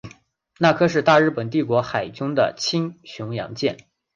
[0.57, 3.77] 那珂是大日本帝国海军的轻巡洋舰。